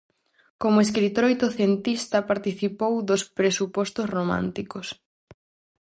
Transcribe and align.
Como 0.61 0.83
escritor 0.85 1.23
oitocentista, 1.29 2.17
participou 2.31 2.93
dos 3.09 3.21
presupostos 3.37 4.05
románticos. 4.17 4.87